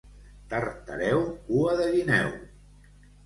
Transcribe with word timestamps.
Tartareu, 0.53 1.21
cua 1.49 1.75
de 1.81 1.85
guineu. 1.97 2.31